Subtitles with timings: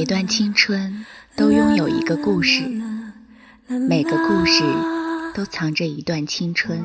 [0.00, 1.04] 每段青春
[1.36, 2.62] 都拥有一个故事，
[3.86, 4.64] 每个故事
[5.34, 6.82] 都藏着一段青春。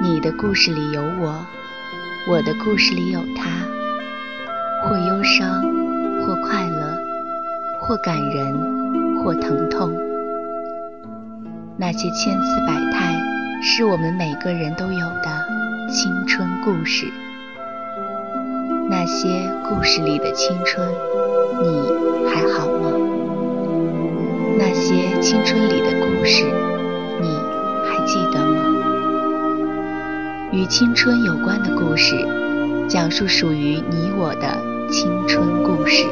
[0.00, 1.46] 你的故事里有我，
[2.30, 3.50] 我的故事里有他，
[4.88, 5.60] 或忧伤，
[6.22, 6.98] 或快乐，
[7.82, 9.92] 或感人，或疼痛。
[11.76, 13.20] 那些千姿百态，
[13.62, 15.46] 是我们每个人都有的
[15.90, 17.06] 青春故事。
[18.92, 20.86] 那些故事里的青春，
[21.62, 22.92] 你还好吗？
[24.58, 26.44] 那些青春里的故事，
[27.18, 27.38] 你
[27.88, 28.62] 还记得吗？
[30.52, 32.22] 与青春有关的故事，
[32.86, 34.58] 讲述属于你我的
[34.90, 36.04] 青春故事。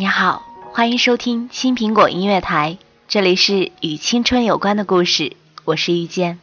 [0.00, 6.38] 你好，欢迎收听新苹果音乐台，这里是与青春有关的故事，我是遇见。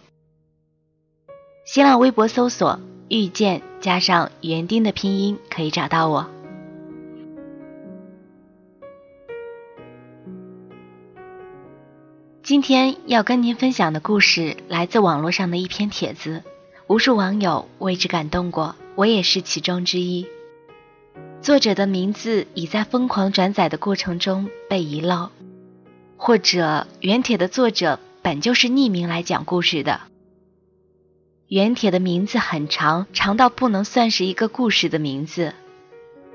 [1.66, 6.30] 新浪微博搜索“遇见”加上园丁的拼音，可以找到我。
[12.44, 16.44] 今天要跟您分享的故事来自网络上的一篇帖子，
[16.86, 20.28] 无数网友为之感动过，我也是其中之一。
[21.42, 25.30] 作者的名字已在疯狂转载的过程中被遗漏，
[26.18, 30.02] 或者原帖的作者本就是匿名来讲故事的。
[31.48, 35.54] 原帖的名字很长，长到不能算是一个故事的名字，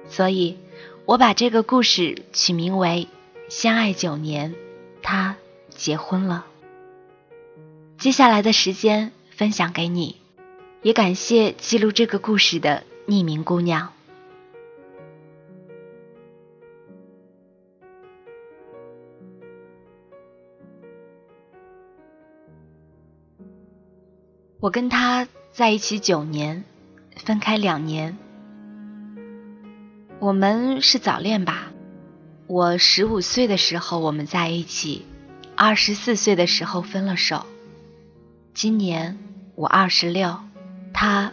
[0.08, 0.56] 所以
[1.04, 3.08] 我把这个故事取名为
[3.54, 4.54] 《相爱九年，
[5.02, 5.36] 他
[5.68, 6.46] 结婚了》。
[7.98, 10.16] 接下来的时间分享给你，
[10.80, 13.92] 也感谢记录这个故事的匿名姑娘。
[24.62, 26.62] 我跟他在一起九年，
[27.16, 28.16] 分开两年。
[30.20, 31.72] 我们是早恋吧？
[32.46, 35.04] 我十五岁的时候我们在一起，
[35.56, 37.44] 二十四岁的时候分了手。
[38.54, 39.18] 今年
[39.56, 40.38] 我二十六，
[40.94, 41.32] 他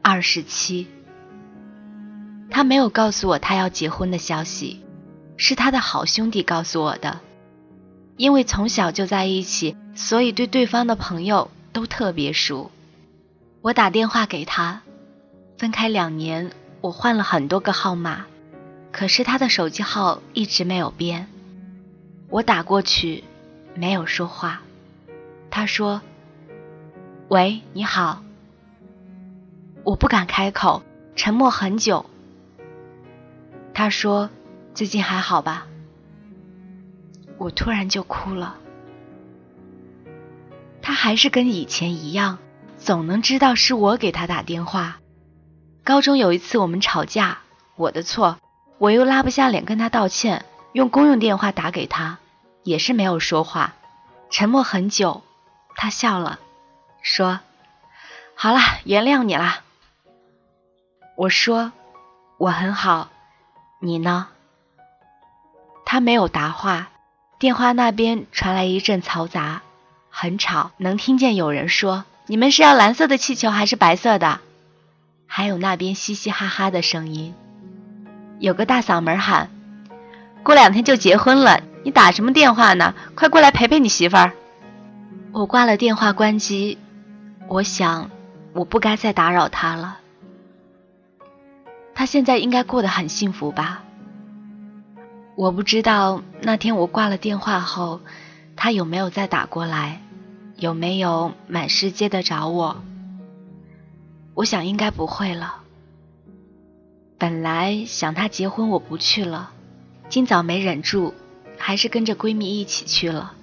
[0.00, 0.86] 二十七。
[2.48, 4.84] 他没有告诉我他要结婚的消息，
[5.36, 7.18] 是他的好兄弟告诉我的。
[8.16, 11.50] 因为从小就在一起，所以对对方的朋友。
[11.78, 12.72] 都特别熟，
[13.60, 14.82] 我打电话给他，
[15.58, 16.50] 分开两年，
[16.80, 18.26] 我换了很多个号码，
[18.90, 21.28] 可是他的手机号一直没有变。
[22.30, 23.22] 我打过去，
[23.76, 24.60] 没有说话。
[25.50, 26.02] 他说
[27.30, 28.24] ：“喂，你好。”
[29.86, 30.82] 我不敢开口，
[31.14, 32.06] 沉默很久。
[33.72, 34.30] 他说
[34.74, 35.68] ：“最近还好吧？”
[37.38, 38.58] 我突然就哭了。
[40.88, 42.38] 他还是跟以前一样，
[42.78, 45.00] 总能知道是我给他打电话。
[45.84, 47.40] 高中有一次我们吵架，
[47.76, 48.38] 我的错，
[48.78, 52.16] 我又拉不下脸跟他道歉，用公用电话打给他，
[52.62, 53.74] 也是没有说话，
[54.30, 55.22] 沉默很久。
[55.76, 56.38] 他笑了，
[57.02, 57.40] 说
[58.34, 59.60] ：“好了，原谅你了。”
[61.18, 61.70] 我说
[62.40, 63.10] ：“我很好，
[63.78, 64.28] 你呢？”
[65.84, 66.88] 他没有答话，
[67.38, 69.60] 电话那边传来一阵嘈杂。
[70.20, 74.40] 很吵，能听见有人说：“你们是要蓝色的气球还是白色的？”
[75.28, 77.36] 还有那边嘻嘻哈哈的声音。
[78.40, 79.48] 有个大嗓门喊
[80.42, 82.96] ：“过两天就结婚了，你打什么电话呢？
[83.14, 84.32] 快过来陪陪你媳妇儿！”
[85.30, 86.78] 我挂了电话，关机。
[87.46, 88.10] 我想，
[88.54, 89.98] 我不该再打扰他了。
[91.94, 93.84] 他现在应该过得很幸福吧？
[95.36, 98.00] 我不知道那天我挂了电话后，
[98.56, 100.00] 他有没有再打过来。
[100.60, 102.82] 有没有满世界的找我？
[104.34, 105.62] 我想应该不会了。
[107.16, 109.52] 本来想他结婚我不去了，
[110.08, 111.14] 今早没忍住，
[111.56, 113.34] 还是跟着闺蜜一起去了。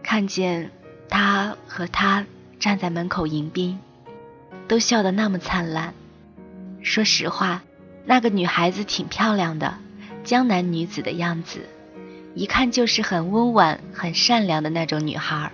[0.00, 0.70] 看见
[1.08, 2.24] 他和她
[2.60, 3.80] 站在门口迎宾，
[4.68, 5.92] 都笑得那么灿烂。
[6.82, 7.64] 说实话，
[8.04, 9.74] 那个女孩子挺漂亮的，
[10.22, 11.68] 江南女子的样子，
[12.36, 15.50] 一看就是很温婉、很善良的那种女孩。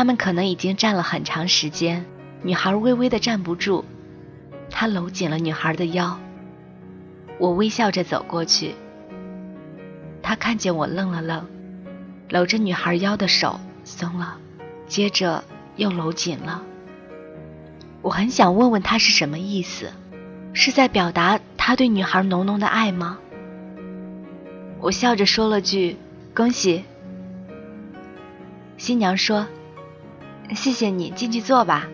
[0.00, 2.06] 他们可能已经站了很长时间，
[2.40, 3.84] 女孩微微的站不住，
[4.70, 6.18] 他搂紧了女孩的腰，
[7.38, 8.74] 我微笑着走过去。
[10.22, 11.46] 他看见我愣了愣，
[12.30, 14.38] 搂着女孩腰的手松了，
[14.86, 15.44] 接着
[15.76, 16.62] 又搂紧了。
[18.00, 19.90] 我很想问问他是什么意思，
[20.54, 23.18] 是在表达他对女孩浓浓的爱吗？
[24.80, 25.98] 我笑着说了句
[26.34, 26.84] ：“恭喜。”
[28.80, 29.46] 新娘说
[30.54, 31.88] ：“谢谢你，进去坐吧。”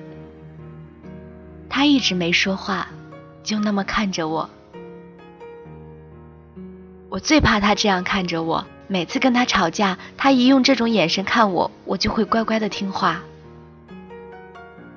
[1.68, 2.88] 他一直没说话，
[3.42, 4.48] 就那么看着我。
[7.08, 13.22] 我最怕他这样看着我，每次跟他吵架，他一用这种眼神看我，我就会乖乖的听话。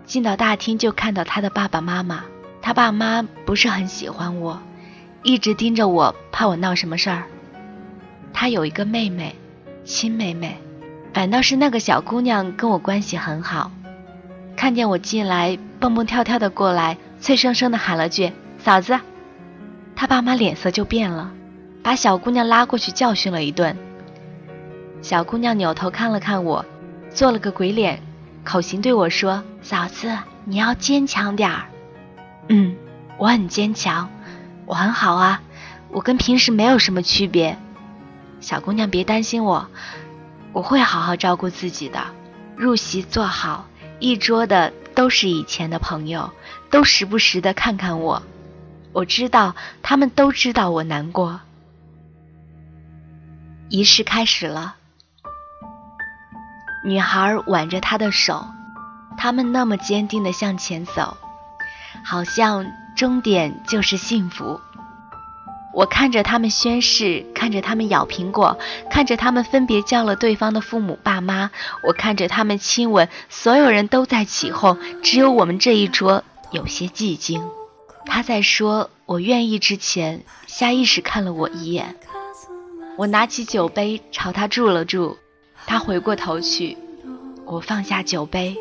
[0.06, 2.24] 进到大厅就看到他的爸爸妈妈，
[2.62, 4.60] 他爸妈不是很喜欢我，
[5.24, 7.24] 一直盯着我，怕我闹什么事儿。
[8.34, 9.36] 他有一个妹妹，
[9.84, 10.58] 亲妹妹。
[11.14, 13.72] 反倒是那个小姑娘跟我关系很好，
[14.56, 18.98] 看见我进来，蹦蹦跳跳的过来，脆生生的喊了句“嫂子”，
[19.96, 21.32] 她爸妈脸色就变了，
[21.84, 23.76] 把小姑娘拉过去教训了一顿。
[25.02, 26.64] 小姑娘扭头看了看我，
[27.10, 28.02] 做了个鬼脸，
[28.44, 30.16] 口型对我说：“嫂子，
[30.46, 31.64] 你要坚强点儿。
[32.50, 32.76] ”“嗯，
[33.18, 34.10] 我很坚强，
[34.66, 35.42] 我很好啊，
[35.90, 37.58] 我跟平时没有什么区别。”
[38.42, 39.68] 小姑娘别担心我。
[40.52, 42.04] 我会好好照顾自己的，
[42.56, 43.66] 入席坐好，
[44.00, 46.32] 一桌的都是以前的朋友，
[46.70, 48.22] 都时不时的看看我。
[48.92, 51.40] 我知道他们都知道我难过。
[53.70, 54.76] 仪式开始了，
[56.84, 58.48] 女孩挽着他的手，
[59.16, 61.16] 他们那么坚定的向前走，
[62.04, 64.60] 好像终点就是幸福。
[65.74, 68.58] 我看着他们宣誓，看着他们咬苹果，
[68.90, 71.52] 看着他们分别叫了对方的父母爸妈，
[71.84, 77.48] 我看着他们亲吻，所有人都在起哄，只有我们这一桌有些寂静。
[78.06, 81.96] 他在说“我愿意”之前，下意识看了我一眼。
[82.98, 85.18] 我拿起酒杯朝他注了注，
[85.68, 86.78] 他回过头去，
[87.46, 88.58] 我放下酒杯，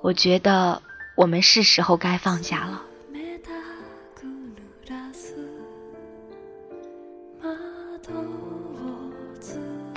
[0.00, 0.80] 我觉得
[1.16, 2.82] 我们是时候该放下了。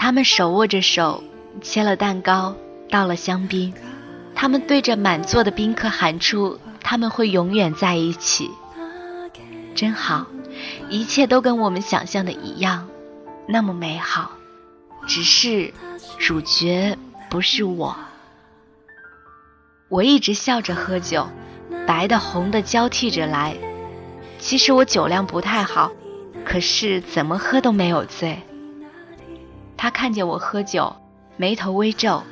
[0.07, 1.21] 他们手握着手，
[1.61, 2.55] 切了蛋糕，
[2.89, 3.73] 倒了香槟。
[4.33, 8.49] 他们对着满座的宾客喊出：“他们会永远在一起。”
[9.75, 10.25] 真好，
[10.89, 12.87] 一切都跟我们想象的一样，
[13.49, 14.31] 那么美好。
[15.05, 15.73] 只是
[16.17, 16.97] 主角
[17.29, 17.93] 不是我。
[19.89, 21.27] 我一直笑着喝酒，
[21.85, 23.57] 白的红的交替着来。
[24.39, 25.91] 其实我酒量不太好，
[26.45, 28.39] 可是怎么喝都没有醉。
[29.77, 30.95] 他看见我喝酒，
[31.37, 32.23] 眉头微皱。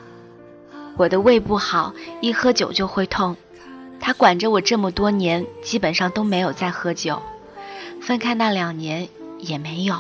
[0.98, 3.38] 我的胃不好，一喝酒就会痛。
[4.00, 7.22] 他管着我这么多年，基本上都没有再喝酒。
[8.02, 9.10] 分开那两年
[9.40, 9.96] 也没有。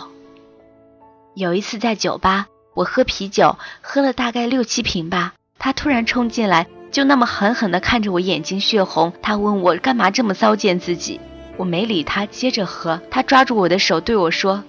[1.33, 5.33] 有一次在酒吧，我喝啤酒，喝了大概六七瓶吧。
[5.59, 9.11] 他突然冲进来，就那么狠狠地看着我，眼睛血红。
[9.21, 11.19] 他问我干嘛这么糟践自己，
[11.57, 13.01] 我没理他，接着喝。
[13.11, 14.63] 他抓住我的手对我说。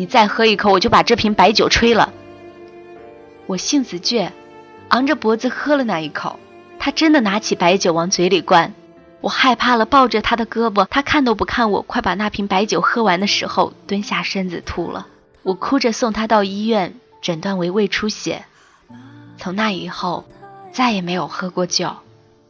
[0.00, 2.10] 你再喝一口，我就把这瓶白酒吹了。
[3.44, 4.30] 我性子倔，
[4.88, 6.40] 昂着脖子喝了那一口。
[6.78, 8.72] 他真的拿起白酒往嘴里灌，
[9.20, 10.86] 我害怕了，抱着他的胳膊。
[10.86, 15.06] 他看都不看我，快把那瓶白酒喝完的时候，蹲下身子吐了。
[15.42, 18.46] 我哭着送他到医院，诊断为胃出血。
[19.36, 20.24] 从那以后，
[20.72, 21.94] 再也没有喝过酒，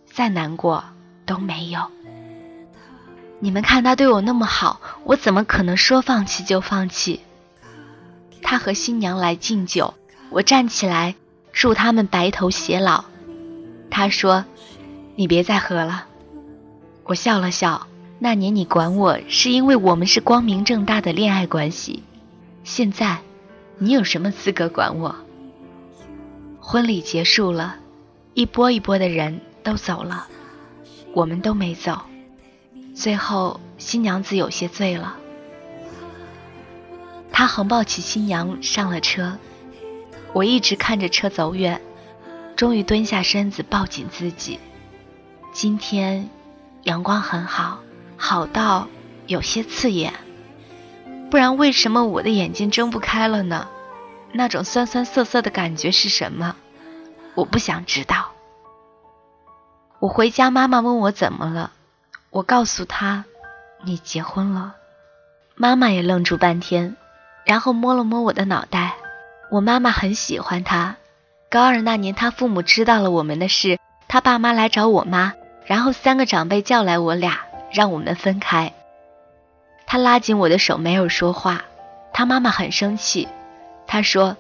[0.07, 0.85] 再难过
[1.27, 1.81] 都没有。
[3.41, 7.23] 你们看他对我那么好，我怎么可能说放弃就放弃？
[8.43, 9.95] 他和新娘来敬酒，
[10.31, 11.15] 我站起来
[11.53, 13.05] 祝他们白头偕老。
[13.91, 14.45] 他说
[15.17, 16.07] ：“你别再喝了。”
[17.05, 17.87] 我笑了笑。
[18.23, 22.03] 那年你管我是因为我们是光明正大的恋爱关系，
[22.65, 23.17] 现在
[23.79, 25.17] 你有什么资格管我？
[26.61, 27.77] 婚礼结束了，
[28.35, 30.27] 一波一波的人都走了，
[31.15, 31.99] 我们都没走。
[32.95, 35.17] 最后新娘子有些醉了。
[37.41, 39.39] 他横抱起新娘上了车，
[40.35, 41.81] 我一直看着车走远，
[42.55, 44.61] 终于蹲下身子抱紧自己。
[45.51, 46.29] 今天
[46.83, 47.81] 阳光很好，
[48.19, 48.89] 好到
[49.27, 50.13] 有些刺眼，
[51.31, 53.69] 不然为什么我的眼睛睁不开了呢？
[54.33, 56.57] 那种酸酸涩涩的感觉是什么？
[57.35, 58.33] 我不想知道。
[59.99, 61.73] 我回家，妈妈问我怎么了，
[62.29, 63.25] 我告诉她，
[63.83, 64.75] 你结婚了。
[65.55, 66.97] 妈妈也愣住半天。
[67.51, 68.95] 然后摸了摸我的脑袋，
[69.51, 70.95] 我妈妈很喜欢他。
[71.51, 73.77] 高二那年，他父母知道了我们的事，
[74.07, 75.33] 他爸妈来找我妈，
[75.67, 77.41] 然后三个长辈叫来我俩，
[77.73, 78.73] 让我们分开。
[79.85, 81.63] 他拉紧我的手，没有说话。
[82.13, 83.27] 他妈妈很生气，
[83.89, 84.37] 他说：“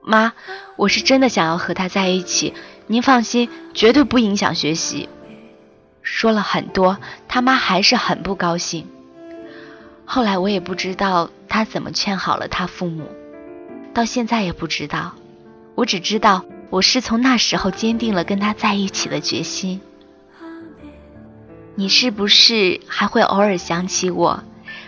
[0.00, 0.32] 妈，
[0.76, 2.54] 我是真的想要和他在一起，
[2.86, 5.10] 您放心，绝对不影响学习。”
[6.00, 6.96] 说了很多，
[7.28, 8.88] 他妈还是很不高兴。
[10.06, 13.04] 后来我也不知道他怎么劝好了他父母，
[13.92, 15.12] 到现在也不知道。
[15.74, 19.80] 我只知道，我是从那时候坚定了跟他在一起的决心。
[21.74, 24.42] 你是不是还会偶尔想起我？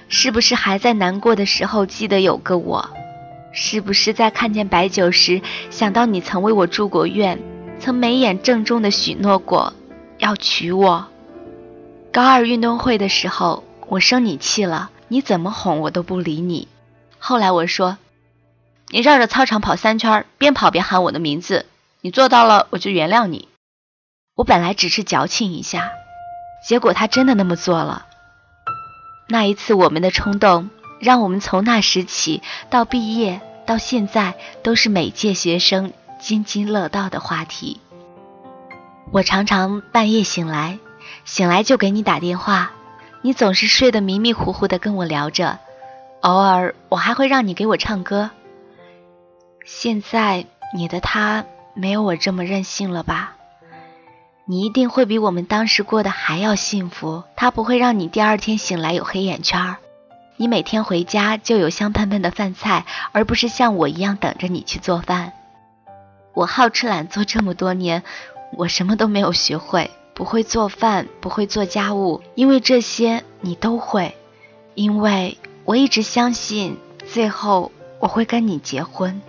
[0.08, 2.88] 是不是还在难过的时候记得有个我？
[3.52, 7.38] 是不是在看见白酒时想到你曾为我住过院，
[7.78, 9.74] 曾眉眼郑重的许诺过
[10.18, 11.08] 要娶我？
[12.12, 16.68] 高二运动会的时候，我生你气了，你怎么哄我都不理你。
[17.18, 17.98] 后来我说。
[18.90, 21.66] 你绕着操场跑三圈，边跑边喊我的名字。
[22.00, 23.46] 你做到了，我就原谅你。
[24.34, 25.90] 我本来只是矫情一下，
[26.66, 28.06] 结果他真的那么做了。
[29.28, 37.82] 那一次我们的冲动，让我们从那时起到毕业到现在，都是每届学生津津乐道的话题。
[39.12, 40.78] 我常常半夜醒来，
[41.26, 42.72] 醒来就给你打电话，
[43.28, 45.58] 你总是睡得迷迷糊糊的跟我聊着，
[46.22, 48.30] 偶尔我还会让你给我唱歌。
[49.66, 51.44] 现在你的他
[51.74, 53.36] 没有我这么任性了吧？
[54.46, 57.22] 你一定会比我们当时过得还要幸福。
[57.36, 59.76] 他不会让你第二天醒来有黑眼圈，
[60.38, 65.34] 你每天回家就有香喷喷的饭菜，而不是像我一样等着你去做饭。
[66.32, 68.04] 我好吃懒做这么多年，
[68.56, 74.16] 我什么都没有学会，不会做饭，不会做家务，因为这些你都会，
[74.74, 77.70] 因为我一直相信，最后
[78.00, 79.22] 我会跟你结婚。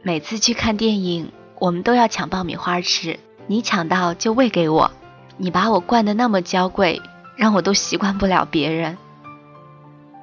[0.00, 3.18] 每次去看电影，我们都要抢爆米花吃。
[3.48, 4.92] 你抢到就喂给我。
[5.38, 7.02] 你把我惯得那么娇贵，
[7.34, 8.96] 让我都习惯不了别人。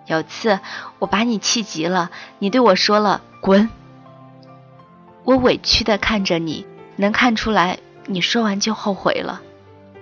[0.08, 0.62] 有次
[1.00, 2.10] 我把你气急了，
[2.40, 3.70] 你对我说了“滚”。
[5.26, 9.42] 我委屈地看着你，能看出来你说完就后悔了，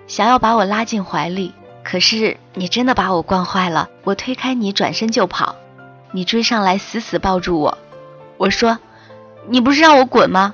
[0.07, 1.53] 想要把我拉进怀里。
[1.83, 3.89] 可是你真的把我惯坏了。
[4.03, 5.55] 我推开你，转身就跑。
[6.11, 7.77] 你追上来，死死抱住我。
[8.37, 8.79] 我说。
[9.45, 10.53] 你不是让我滚吗？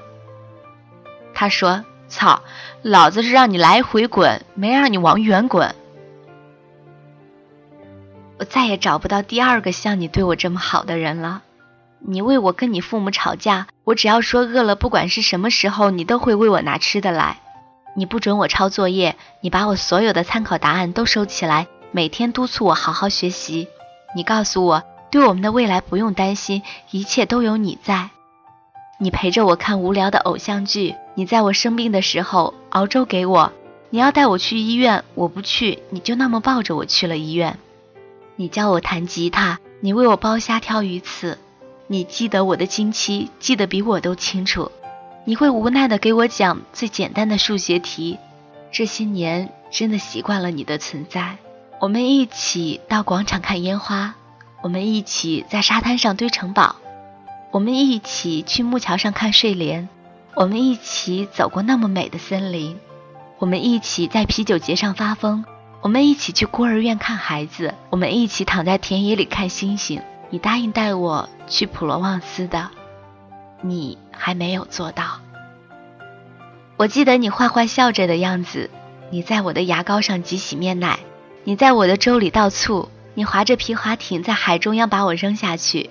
[1.36, 2.42] 他说：“操，
[2.82, 5.76] 老子是让你来回滚，没让你往远滚。”
[8.40, 11.44] 我再也找不到第二个像你对我这么好的人了。
[12.02, 17.40] 你为我跟你父母吵架，我只要说饿了，不管是什么时候，你都会为我拿吃的来。
[17.96, 23.68] 你不准我抄作业，你把我所有的参考答案都收起来，每天督促我好好学习。
[24.16, 28.10] 你告诉我，对我们的未来不用担心，一切都有你在。
[28.98, 33.52] 你陪着我看无聊的偶像剧，你在我生病的时候熬粥给我。
[33.90, 37.58] 你要带我去医院，我不去，你就那么抱着我去了医院。
[38.36, 41.38] 你教我弹吉他，你为我剥虾挑鱼刺。
[41.92, 44.72] 你记得我的经期，记得比我都清楚。
[45.26, 48.20] 你会无奈的给我讲最简单的数学题。
[48.72, 51.38] 这些年真的习惯了你的存在。
[51.82, 54.14] 我们一起到广场看烟花，
[54.62, 56.76] 我们一起在沙滩上堆城堡。
[57.50, 59.90] 我们一起去木桥上看睡莲，
[60.36, 62.78] 我们一起走过那么美的森林，
[63.40, 65.44] 我们一起在啤酒节上发疯，
[65.82, 70.00] 我们一起去孤儿院看孩子，我们一起躺在田野里看星星。
[70.30, 72.70] 你答应带我去普罗旺斯的，
[73.62, 75.20] 你还没有做到。
[76.78, 78.70] 我记得你坏坏笑着的样子，
[79.10, 81.00] 你在我的牙膏上挤洗面奶，
[81.44, 85.90] 你在我的粥里倒醋，你划着皮划艇在海中央把我扔下去。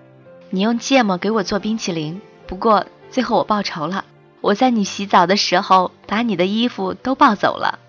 [0.51, 4.05] 你用芥末给我做冰淇淋，不过最后我报仇了。
[4.41, 7.81] 我在你洗澡的时候把你的衣服都抱走了。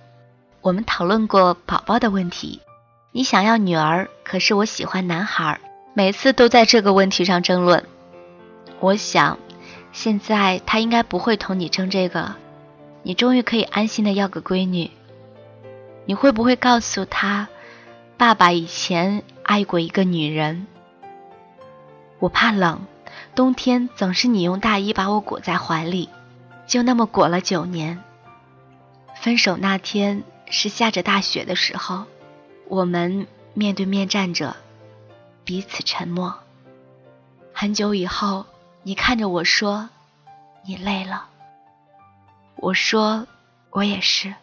[0.61, 2.59] 我们讨论过宝宝的问题，
[3.11, 5.61] 你想要女儿，可是我喜欢男孩，
[5.99, 7.83] 每次都在这个问题上争论。
[8.79, 9.37] 我想，
[9.91, 12.35] 现在他应该不会同你争这个，
[13.03, 14.91] 你终于可以安心的要个闺女。
[16.05, 17.49] 你会不会告诉他，
[18.15, 20.67] 爸爸以前爱过一个女人？
[22.19, 22.79] 我怕冷，
[23.35, 26.07] 冬天总是你用大衣把我裹在怀里，
[26.65, 28.01] 就那么裹了九年。
[29.15, 32.05] 分手那天是下着大雪的时候，
[32.69, 34.55] 我们面对面站着，
[35.49, 36.37] 彼此沉默。
[37.55, 38.45] 很久以后，
[38.83, 39.89] 你看着我说
[40.63, 41.27] ：“你累了。”
[42.55, 43.25] 我说
[43.71, 44.35] ：“我也是。”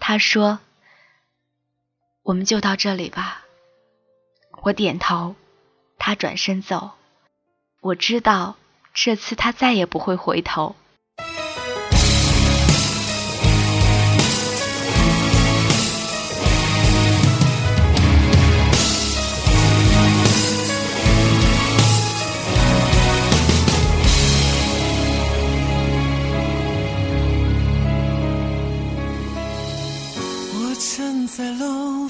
[0.00, 0.58] 他说
[2.24, 3.44] ：“我们就到这里吧。”
[4.62, 5.34] 我点头。
[5.98, 6.92] 他转身走，
[7.82, 8.56] 我知道
[8.94, 10.74] 这次他再也不会回头。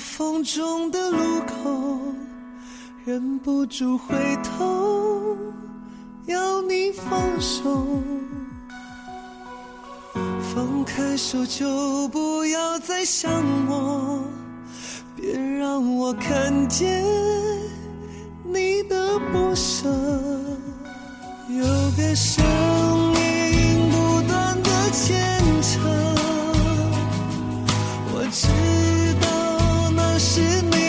[0.03, 2.01] 风中的路口，
[3.05, 5.37] 忍不住回头，
[6.27, 7.87] 要你放手。
[10.55, 13.31] 放开手就不要再想
[13.69, 14.21] 我，
[15.17, 17.03] 别让我看见
[18.45, 19.89] 你的不舍。
[21.49, 21.65] 有
[21.97, 22.45] 个声
[23.15, 25.79] 音不断的牵扯，
[28.13, 28.49] 我知
[30.35, 30.82] 是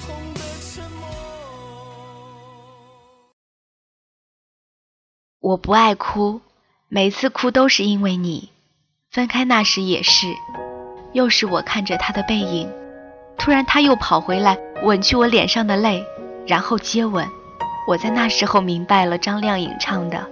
[0.00, 1.08] 痛的沉默。
[5.40, 6.40] 我不爱哭，
[6.88, 8.50] 每次哭都是因为你。
[9.10, 10.26] 分开那时也是，
[11.12, 12.70] 又是我看着他的背影，
[13.38, 16.04] 突然他又跑回来，吻去我脸上的泪，
[16.46, 17.26] 然后接吻。
[17.86, 20.28] 我在那时候明白了张靓颖唱的，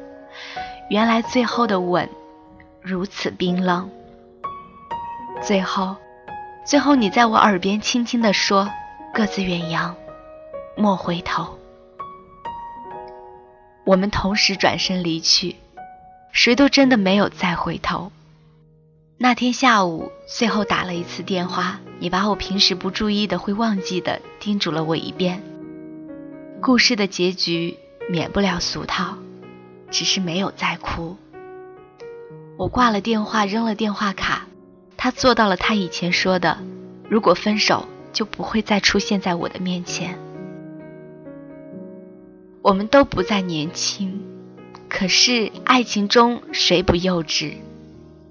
[0.90, 2.07] 原来最后的吻
[2.83, 3.90] 如此冰冷。
[5.42, 5.96] 最后，
[6.66, 8.68] 最后你在我耳边轻轻地说
[9.16, 9.96] ：“各自远扬，
[10.76, 11.59] 莫回头。”
[13.87, 15.57] 我们同时转身离去，
[16.33, 18.12] 谁都真的没有再回头。
[19.16, 25.42] 那天下午，最后打了一次电话，你把我平时不注意的会忘记的叮嘱了我一遍。
[26.61, 27.79] 故事的结局
[28.11, 29.16] 免不了俗套，
[29.90, 31.16] 只是没有再哭。
[32.59, 34.46] 我挂了电话，扔了电话卡，
[34.98, 36.59] 他做到了他以前说的，
[37.09, 40.18] 如果分手就不会再出现在我的面前。
[42.62, 44.22] 我们都不再年轻，
[44.88, 47.57] 可是爱情中谁不幼稚？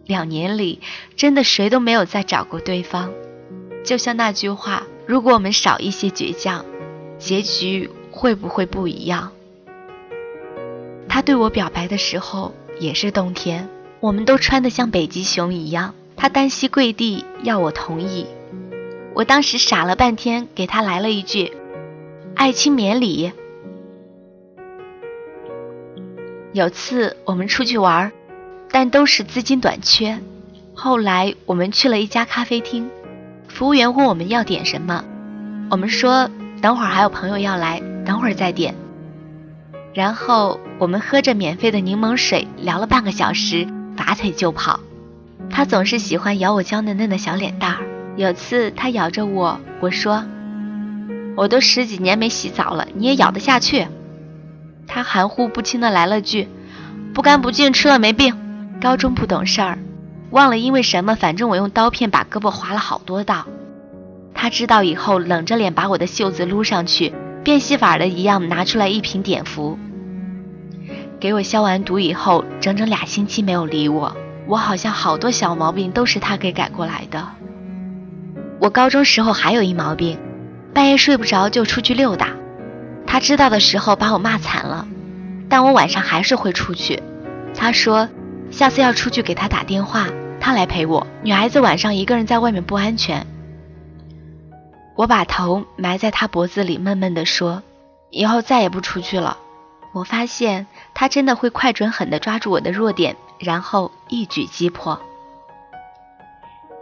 [0.08, 0.82] 两年里，
[1.15, 3.12] 真的谁都没有再找过对方。
[3.84, 6.65] 就像那句话：“如果我们少一些倔强，
[7.19, 9.34] 结局会不会不一样？”
[11.08, 13.69] 他对我表白的时候也是冬天，
[14.00, 15.93] 我们都穿得像北极熊一样。
[16.15, 18.26] 他单膝跪地要我同意，
[19.15, 21.54] 我当时傻了半天，给他来了一句
[22.36, 23.32] ：“爱卿免礼。”
[26.51, 28.12] 有次我们出去玩，
[28.69, 30.19] 但都是资金短缺。
[30.73, 32.89] 后来我们去了一家咖啡厅，
[33.47, 35.06] 服务员问我们要点什么，
[35.71, 36.30] 我们说
[36.62, 38.75] 等会儿还有朋友要来，等会儿再点。
[39.93, 44.82] 然后我们喝着免费的柠檬水，聊了半个小时，拔腿就跑。
[45.49, 47.95] 他总是喜欢咬我娇嫩嫩的小脸蛋儿。
[48.17, 50.23] 有次他咬着我，我说
[51.36, 53.88] ：“我都十几年没洗澡了，你也咬得下去？”
[54.88, 56.47] 他含糊不清的来了句
[57.13, 58.36] ：“不干不净，吃了没病。”
[58.82, 59.80] 高中不懂事儿，
[60.32, 63.45] 忘了因为什么，反正我用刀片把胳膊划了好多道。
[64.34, 69.80] 他知道以后，冷着脸把我的袖子撸上去，变戏法的一样拿出来一瓶碘伏，
[71.19, 74.15] 给我消完毒以后，整整俩星期没有理我。
[74.47, 77.28] 我好像好多小毛病都是他给改过来的。
[78.60, 80.18] 我高中时候还有一毛病，
[80.74, 82.30] 半夜睡不着就出去溜达。
[83.06, 84.88] 他知道的时候把我骂惨了，
[85.50, 87.02] 但我晚上还是会出去。
[87.54, 88.10] 他说，
[88.52, 90.08] 下次要出去给他打电话，
[90.39, 91.06] 他来陪我。
[91.22, 93.26] 女孩子晚上一个人在外面不安全。
[94.96, 97.63] 我把头埋在他脖子里，闷闷地说
[98.12, 99.38] ：“以后再也不出去了。”
[99.94, 105.02] 我发现他真的会快准狠地抓住我的弱点，然后一举击破。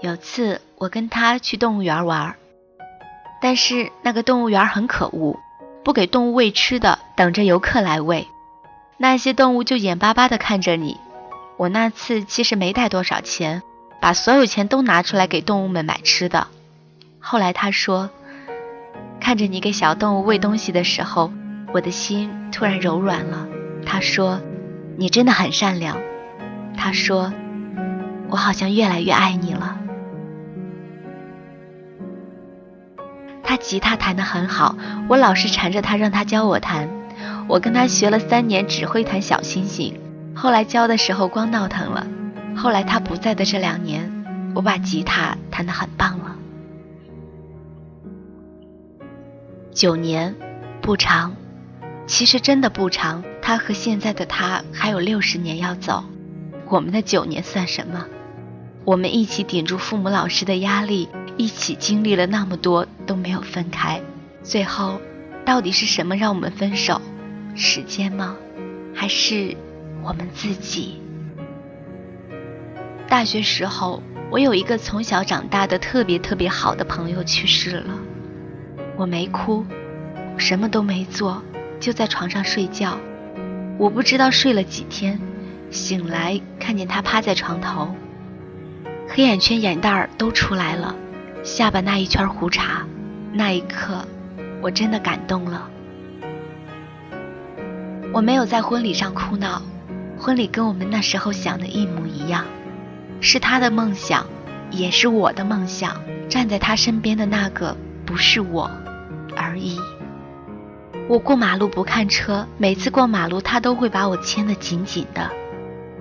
[0.04, 2.36] 有次我跟他去动物园玩，
[3.42, 5.40] 但是那个动物园很可恶，
[5.82, 8.28] 不给动物喂吃的，等着游客来喂。
[8.98, 11.00] 那些动物就眼巴巴地看着你。
[11.56, 13.64] 我那次其实没带多少钱，
[14.02, 16.48] 把所有钱都拿出来给动物们买吃的。
[17.22, 18.10] 后来他说，
[19.22, 21.32] 看着你给小动物喂东西的时候，
[21.74, 23.48] 我的心突然柔软了。
[23.86, 24.42] 他说，
[24.98, 25.98] 你真的很善良。
[26.76, 27.32] 他说，
[28.30, 29.80] 我好像越来越爱你了。
[33.54, 34.76] 他吉他弹得很好，
[35.08, 36.90] 我老是缠着他让他教我弹。
[37.48, 39.94] 我跟他学了三年，只会弹小星星。
[40.34, 42.08] 后来教的时候光闹腾了。
[42.56, 44.12] 后来他不在的这两年，
[44.56, 46.36] 我把吉他弹得很棒了。
[49.72, 50.34] 九年，
[50.82, 51.36] 不长，
[52.08, 53.24] 其实真的不长。
[53.40, 56.04] 他和现在的他还有六十年要走，
[56.70, 58.04] 我们的九年算什么？
[58.84, 64.02] 我们一起顶住父母老师的压力，一起经历了那么多都没有分开。
[64.44, 65.00] 最后，
[65.46, 67.02] 到底是什么让我们分手？
[67.56, 68.36] 时间吗？
[68.94, 69.56] 还是
[70.04, 71.02] 我们自己？
[73.08, 77.94] 大学时候，我有一个从小长大的特别特别好的朋友去世了。
[78.96, 79.66] 我没哭，
[80.38, 81.42] 什么都没做，
[81.80, 82.98] 就在床上睡觉。
[83.78, 85.20] 我不知道睡了几天，
[85.72, 87.96] 醒来看见他趴在床头，
[89.08, 90.96] 黑眼圈、眼袋儿都出来了，
[91.44, 92.86] 下巴那一圈胡茬。
[93.34, 94.08] 那一刻，
[94.62, 95.70] 我真的感动了。
[98.14, 99.62] 我没有在婚礼上哭闹，
[100.18, 102.46] 婚礼跟我们那时候想的一模一样，
[103.20, 104.26] 是他的梦想，
[104.72, 106.02] 也是我的梦想。
[106.30, 107.76] 站在他身边的那个
[108.06, 108.72] 不是我。
[109.36, 109.80] 而已。
[111.10, 115.30] 我过马路不看车，每次过马路他都会把我牵得紧紧的。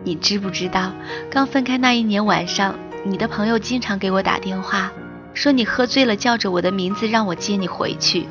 [0.04, 0.92] 你知不知道，
[1.30, 2.74] 刚分开那一年晚上，
[3.04, 4.92] 你的朋友经常给我打电话，
[5.34, 8.26] 说你喝醉了，叫着我的名字让我接你回去。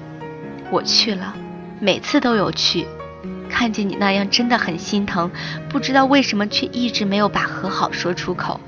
[0.70, 1.34] 我去了，
[1.80, 2.86] 每次都有去。
[3.50, 5.30] 看见你那样，真的很心疼。
[5.68, 8.60] 不知道为什么，却一直没有把和好说出口。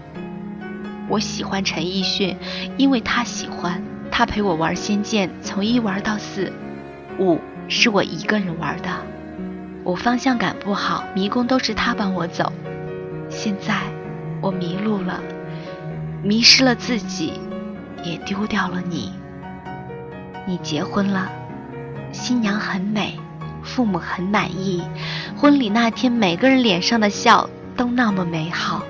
[1.07, 2.35] 我喜欢陈奕迅，
[2.77, 3.81] 因为他喜欢。
[4.11, 6.51] 他陪我玩《仙剑》，从一玩到四，
[7.17, 8.89] 五是我一个人玩的。
[9.83, 12.51] 我方向感不好，迷宫都是他帮我走。
[13.29, 13.75] 现在
[14.39, 15.19] 我迷路了，
[16.21, 17.33] 迷失了自己，
[18.03, 19.13] 也丢掉了你。
[20.45, 21.31] 你结婚了，
[22.11, 23.17] 新娘很美，
[23.63, 24.83] 父母很满意。
[25.37, 28.83] 婚礼那天，每个人脸上的笑都那么美好。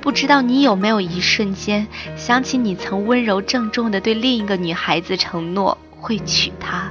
[0.00, 6.90] 不知道你有没有一瞬间想起你曾温柔郑重地对另一个女孩子承诺会娶她？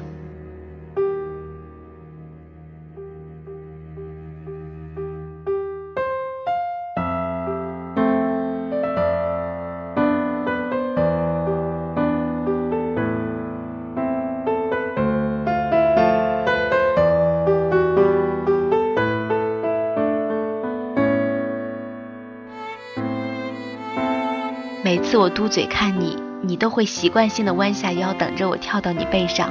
[25.09, 29.49] 次我嘟嘴看你，你都会习惯性的弯下腰，等着我跳到你背上。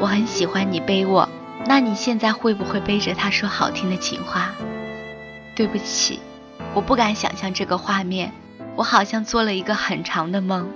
[0.00, 1.28] 我很喜欢你背我，
[1.66, 4.52] 那你现在会不会背着他说好听的情话？
[5.54, 6.20] 对不起，
[6.72, 8.32] 我不敢想象这个画面。
[8.74, 10.70] 我好像做了一个很长的梦，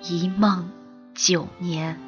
[0.00, 0.70] 一梦
[1.16, 1.98] 九年。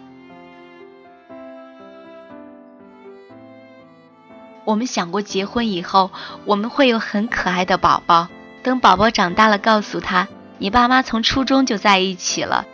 [4.64, 6.12] 我们想过结婚以后，
[6.44, 8.28] 我们会有很可爱的宝宝。
[8.62, 10.28] 等宝宝长大了，告诉他。
[10.62, 12.66] 你爸妈从初中就在一起了，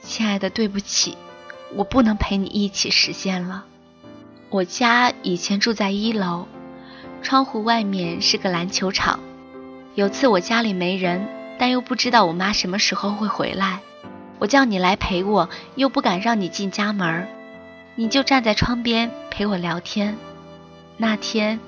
[0.00, 1.18] 亲爱的，对不起，
[1.74, 3.66] 我不能陪你一起实现了。
[4.48, 6.48] 我家以前住在一楼，
[7.20, 9.20] 窗户外面是个篮球场。
[9.94, 13.80] 有次我家里没人，但又不知道我妈什么时候会回来，
[14.38, 17.28] 我叫你来陪我，又不敢让你进家门，
[17.96, 20.16] 你就站在窗边陪我聊天。
[20.96, 21.60] 那天，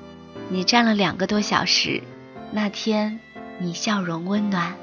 [0.48, 2.02] 你站了两个多小时。
[2.52, 3.20] 那天，
[3.58, 4.74] 你笑容温暖。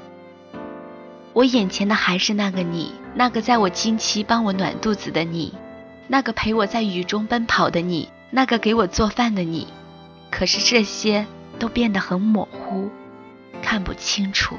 [1.36, 5.52] 我眼前的还是那个你，那个在我经期帮我暖肚子的你，
[6.08, 9.68] 那个陪我在雨中奔跑的你，那个给我做饭的你。
[10.30, 11.26] 可是这些
[11.58, 12.88] 都变得很模糊，
[13.60, 14.56] 看不清楚。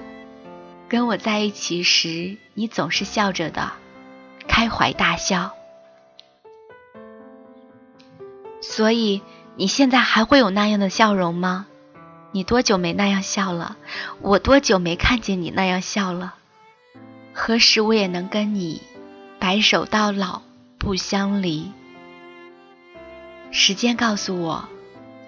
[0.87, 3.71] 跟我在一起时，你总是笑着的，
[4.47, 5.53] 开怀大笑。
[8.61, 9.23] 所以
[9.55, 11.65] 你现在还会有那样的笑容吗？
[12.33, 13.77] 你多久没那样笑了？
[14.21, 16.35] 我多久没看见你那样笑了？
[17.39, 18.81] 何时我也能跟你
[19.39, 20.41] 白首到老，
[20.79, 21.71] 不相离。
[23.51, 24.67] 时间告诉我，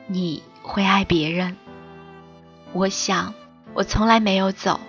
[0.08, 1.56] 你会爱别人。
[2.74, 3.36] 我想，
[3.76, 4.80] 我从来没有走，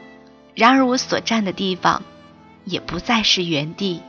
[0.55, 2.03] 然而我所站的地方，
[2.65, 4.01] 也不再是原地。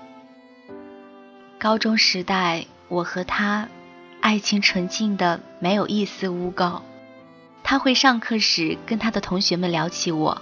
[1.59, 3.67] 高中时代，我和他，
[4.21, 6.79] 爱情纯净的没有一丝污垢。
[7.61, 10.41] 他会上课时跟他的同学们聊起我，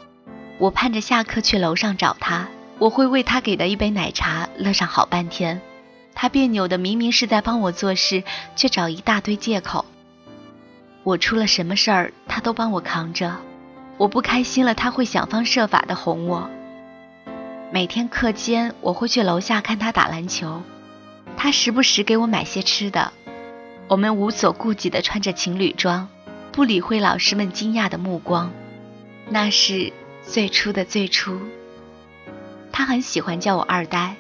[0.60, 2.47] 我盼着下课去楼上找他。
[2.79, 5.61] 我会为他给的一杯奶茶乐上好半天。
[6.15, 8.23] 他别扭的明明是在帮我做事，
[8.55, 9.85] 却找一大堆借口。
[11.03, 13.37] 我出了什么事儿，他都帮我扛着。
[13.97, 16.49] 我不开心了，他会想方设法的哄我。
[17.71, 20.61] 每天课间，我会去楼下看他打篮球。
[21.37, 23.13] 他时不时给我买些吃的，
[23.87, 26.09] 我们无所顾忌地穿着情侣装，
[26.51, 28.51] 不理会老师们惊讶的目光。
[29.29, 31.39] 那是最初的最初。
[32.71, 34.15] 他很喜欢叫我二呆，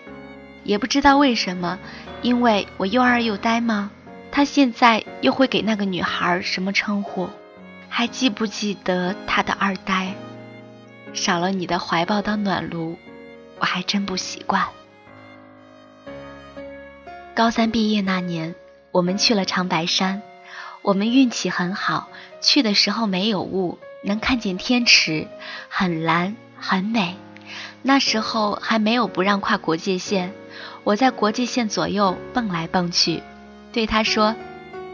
[0.63, 1.79] 也不知道为什么，
[2.21, 3.91] 因为我又二又呆吗？
[4.31, 7.29] 他现在又会给那个女孩什么称呼？
[7.89, 10.13] 还记不记得他的二呆？
[11.13, 12.97] 少了你的怀抱当暖炉，
[13.59, 14.67] 我还真不习惯。
[17.33, 18.53] 高三毕业那年，
[18.91, 20.21] 我们去了长白山。
[20.81, 22.09] 我们运气很好，
[22.41, 25.27] 去的时候没有雾，能看见天池，
[25.67, 27.17] 很蓝，很美。
[27.81, 30.33] 那时候还没有不让跨国界线，
[30.83, 33.23] 我在国界线左右蹦来蹦去，
[33.71, 34.35] 对他说：“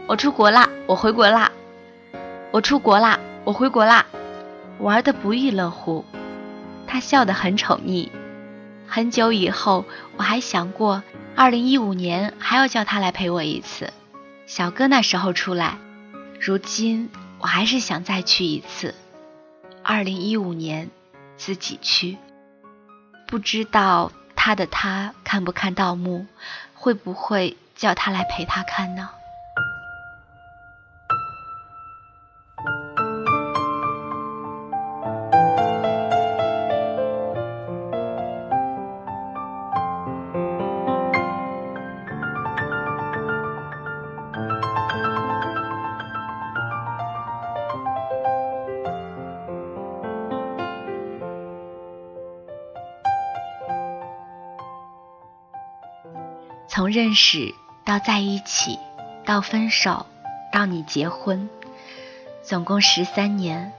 [0.06, 1.50] 我出国啦，我回国啦，
[2.52, 4.06] 我出国啦，我回国啦。”
[4.78, 6.04] 玩得不亦乐乎。
[6.86, 8.10] 他笑得很宠溺。
[8.86, 9.84] 很久以后，
[10.16, 11.02] 我还想过。
[11.34, 13.92] 二零一五年还要叫他来陪我一次，
[14.46, 15.78] 小哥那时候出来，
[16.40, 18.94] 如今我还是想再去一次。
[19.82, 20.90] 二零一五年
[21.36, 22.16] 自己去，
[23.26, 26.26] 不知道他的他看不看盗墓，
[26.74, 29.10] 会不会叫他来陪他看呢？
[56.96, 57.54] 认识
[57.84, 58.78] 到在一起，
[59.26, 60.06] 到分手，
[60.50, 61.50] 到你结婚，
[62.42, 63.70] 总共十三年，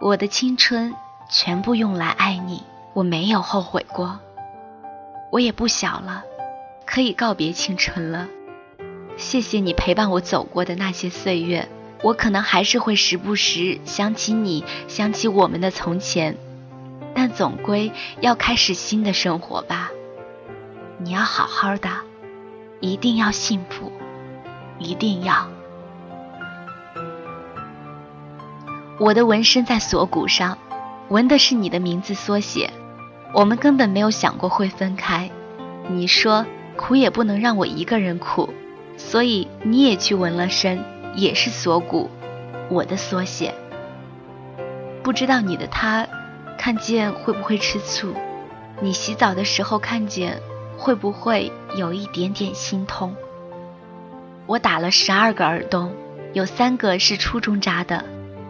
[0.00, 0.94] 我的青春
[1.28, 2.62] 全部用来爱你，
[2.94, 4.18] 我没有后悔过。
[5.30, 6.24] 我也不小了，
[6.86, 8.26] 可以告别青春了。
[9.18, 11.68] 谢谢你陪伴我走过的那些岁月，
[12.02, 16.38] 我可能还是会时不时想起你，想起我们的从前，
[17.14, 17.92] 但总归
[18.22, 19.90] 要开始新的生活吧。
[20.96, 22.05] 你要好好的。
[22.80, 23.90] 一定要幸福，
[24.78, 25.48] 一定要。
[28.98, 30.56] 我的纹身在锁骨上，
[31.08, 32.70] 纹的是你的名字缩写。
[33.32, 35.30] 我们根本没有想过会分开。
[35.88, 38.48] 你说苦也不能让我一个人苦，
[38.96, 40.82] 所以你也去纹了身，
[41.14, 42.10] 也是锁骨，
[42.70, 43.54] 我的缩写。
[45.02, 46.06] 不知道你的他
[46.58, 48.14] 看见会不会吃醋？
[48.80, 50.40] 你洗澡的时候看见。
[50.76, 53.14] 会不会有一点点心痛？
[54.46, 55.94] 我打了十二个耳洞，
[56.32, 58.04] 有三个是初中扎的，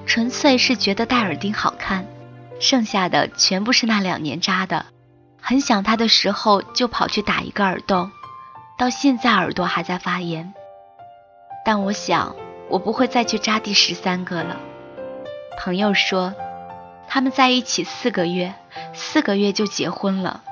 [0.07, 2.07] 纯粹是觉得戴耳钉好看，
[2.61, 4.87] 剩下的全部是那两年扎的。
[5.41, 8.11] 很想他的时候就跑去打一个耳洞，
[8.77, 10.53] 到现在耳朵还在发炎。
[11.65, 12.35] 但我想，
[12.69, 14.57] 我不会再去扎第十三个了。
[15.59, 16.35] 朋友说，
[17.09, 18.55] 他们在一起四个月，
[18.93, 20.43] 四个月就结婚了。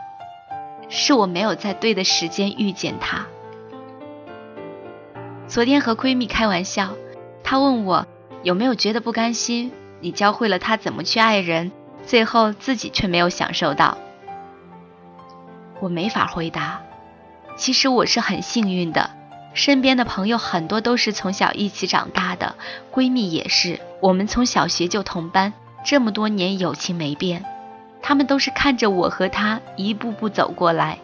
[0.97, 3.27] 是我没有在对的时间遇见他。
[5.49, 6.95] 昨天和闺蜜开玩笑，
[7.43, 8.07] 她问我
[8.45, 11.73] 有没有觉得不甘心，你教会了她怎么去爱人，
[12.07, 13.99] 最后自己却没有享受到。
[15.81, 16.81] 我没法回答。
[17.57, 19.11] 其实我是很幸运的，
[19.53, 22.55] 身边的朋友很多都是从小一起长大的，
[22.93, 25.53] 闺蜜也是，我们从小学就同班，
[25.85, 27.45] 这么多年友情没变。
[28.07, 30.99] 他们都是看着我和他一步步走过来，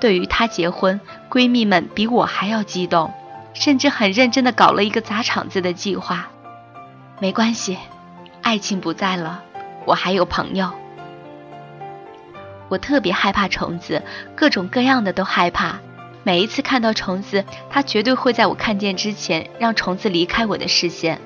[0.00, 1.00] 对于他结婚，
[1.30, 3.14] 闺蜜们比我还要激动，
[3.54, 6.30] 甚至很认真的搞了一个砸场子的计划。
[7.20, 7.78] 没关系，
[8.42, 9.44] 爱情不在了，
[9.84, 10.72] 我还有朋友。
[12.68, 14.02] 我特别害怕虫子，
[14.34, 15.78] 各种各样的都害怕。
[16.24, 21.20] 每一次看到虫子，他绝对会在我看见之前让虫子离开我的视线。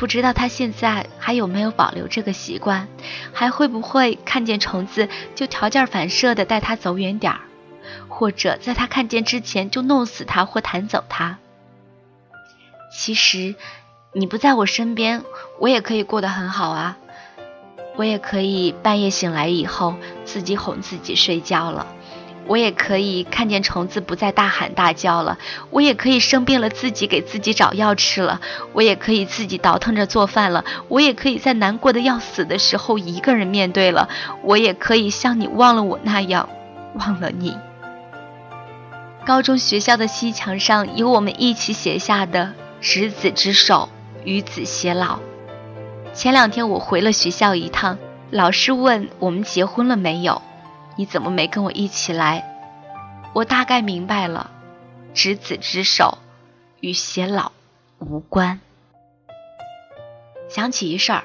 [0.00, 2.88] 不知道他现在还有没有保留这个习惯，
[3.34, 7.40] 还会不会看见虫子就条件反射的带他走远点儿？
[8.08, 11.36] 或者在他看见之前就弄死他或弹走他。
[12.90, 13.54] 其实，
[14.14, 15.22] 你不在我身边，
[15.58, 16.96] 我也可以过得很好啊。
[17.96, 21.86] 我也可以半夜醒来以后自己哄自己睡觉了，
[22.46, 25.38] 我也可以看见虫子不再大喊大叫了，
[25.70, 28.40] 我也可以生病了自己给自己找药吃了，
[28.72, 34.08] 我也可以自己倒腾着做饭了，我也可以在难过的要死的时候一个人面对了，
[34.42, 36.48] 我也可以像你忘了我那样
[36.94, 37.56] 忘了你。
[39.24, 42.52] 高中学校的西墙上有我们一起写下的。
[42.82, 43.90] 执子之手，
[44.24, 45.18] 与子偕老。
[46.14, 47.98] 前两天我回了学校一趟，
[48.30, 50.40] 老师问我们结婚了没有？
[51.00, 52.44] 你怎么没跟我一起来？
[53.32, 54.50] 我大概明白了，
[55.14, 56.18] 执子之手，
[56.80, 57.52] 与偕老
[58.00, 58.60] 无关。
[60.50, 61.24] 想起一事儿，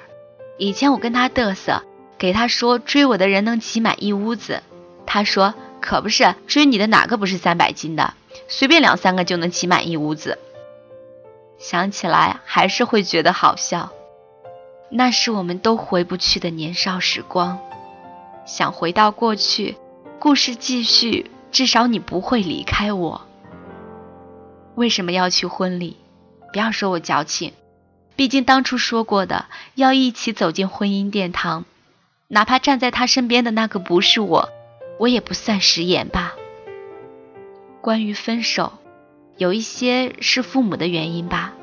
[0.58, 1.84] 以前我跟他嘚瑟，
[2.18, 4.64] 给他说追我的人能挤满一屋子，
[5.06, 8.14] 他说可不是，追你的哪个不是三百斤的？
[8.48, 10.40] 随便两三个就能挤满一屋子。
[11.58, 13.90] 想起来还是会觉得好笑，
[14.90, 17.60] 那是我们都回不去的年少时光。
[18.46, 19.76] 想回到过去，
[20.20, 23.22] 故事继续，至少你不会离开我。
[24.76, 25.98] 为什么要去婚礼？
[26.54, 27.54] 不要说我矫情，
[28.16, 31.66] 毕竟当初说过的要一起走进婚姻殿堂，
[32.28, 34.50] 哪怕站在他身边的那个不是我，
[35.00, 36.36] 我也不算食言吧。
[37.82, 38.74] 关于分手。
[39.38, 41.56] 有一些是父母的原因吧，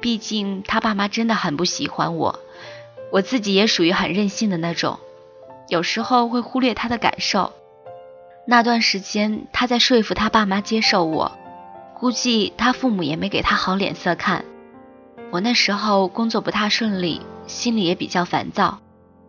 [0.00, 2.40] 毕竟他爸妈真的很不喜欢我，
[3.12, 4.98] 我自己也属于很任性的那种，
[5.68, 7.52] 有时候会忽略他的感受。
[8.46, 11.32] 那段时间他在说服他爸妈接受我，
[11.98, 14.44] 估计他父母也没给他好脸色看。
[15.32, 18.78] 我那时候工作不太顺利，心里也比较烦躁，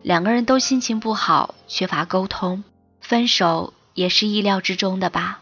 [0.02, 2.62] 两个人都心情不好，缺乏沟通，
[3.00, 5.40] 分手也是意料之中的吧。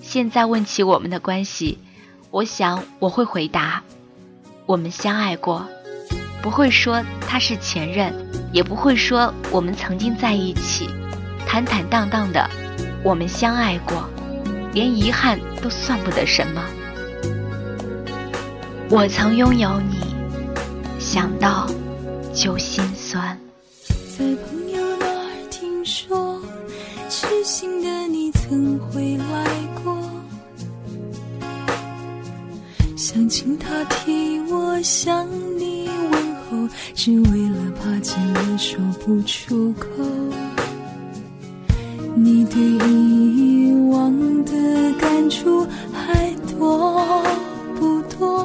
[0.00, 1.78] 现在问起我们的关系，
[2.30, 3.84] 我想我会回答：
[4.66, 5.68] 我们相爱过，
[6.48, 8.10] 不会说他是前任，
[8.52, 10.88] 也不会说我们曾经在一起，
[11.46, 12.48] 坦坦荡荡的，
[13.04, 14.08] 我们相爱过，
[14.72, 16.62] 连遗憾都算不得什么。
[18.88, 19.98] 我曾拥有你，
[20.98, 21.68] 想到
[22.32, 23.38] 就心酸。
[24.16, 26.40] 在朋友那儿听说，
[27.10, 29.44] 痴心的你曾回来
[29.84, 29.94] 过。
[32.96, 35.28] 想请他替我想，
[37.00, 39.88] 只为了怕见面说不出口。
[42.16, 44.12] 你对以往
[44.44, 44.52] 的
[44.98, 47.22] 感触还多
[47.78, 48.44] 不多？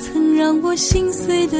[0.00, 1.56] 曾让我心碎的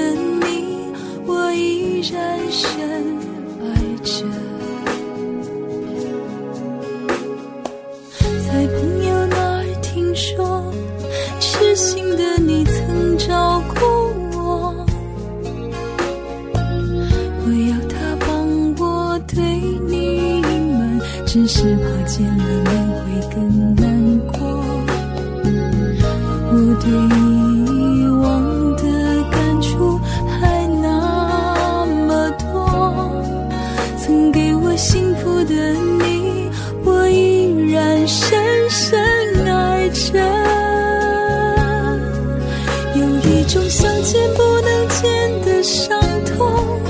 [43.50, 46.80] 种相见不能见的伤痛，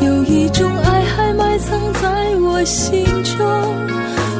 [0.00, 3.38] 有一种爱还埋藏在我心中。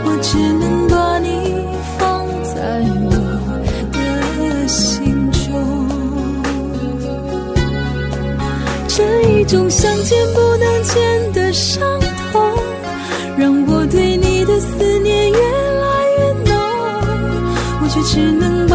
[0.05, 1.65] 我只能把你
[1.97, 3.13] 放在我
[3.93, 5.89] 的心中，
[8.89, 12.01] 这一种相见不能见的伤
[12.33, 12.51] 痛，
[13.39, 16.59] 让我对你的思念越来越浓，
[17.81, 18.67] 我却只能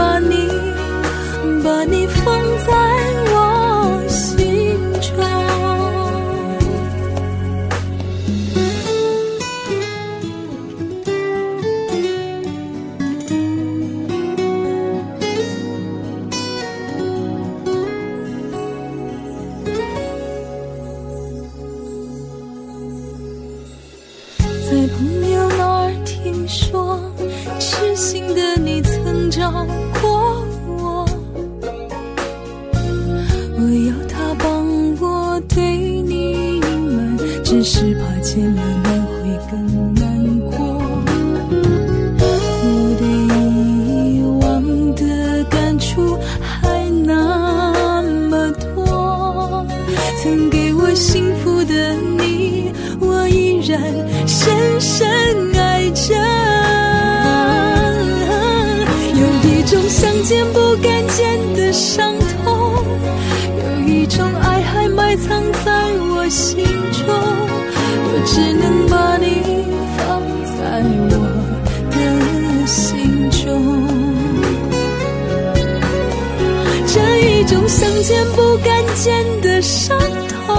[78.07, 79.97] 见不敢见的伤
[80.29, 80.55] 痛，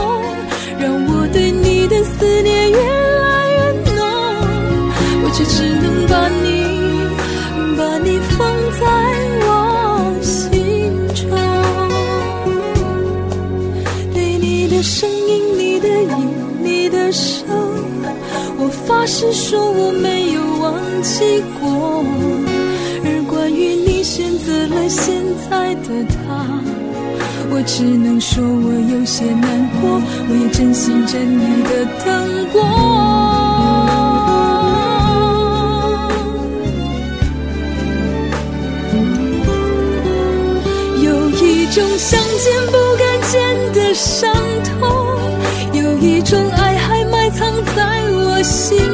[0.80, 3.58] 让我对你的思念越来越
[3.94, 4.02] 浓，
[5.22, 6.44] 我却只能把你，
[7.76, 8.36] 把你放
[8.80, 8.84] 在
[9.46, 9.48] 我
[10.20, 11.22] 心中。
[14.12, 16.28] 对你的声音，你的影，
[16.64, 17.44] 你的手，
[18.58, 22.04] 我发誓说我没有忘记过。
[23.04, 26.25] 而关于你选择了现在的他，
[27.50, 32.62] 我只能说我有些难过我也真心真意的等过。
[41.02, 44.32] 有一种想见不敢见的伤
[44.64, 44.80] 痛
[45.72, 48.85] 有一种爱还埋藏在我心。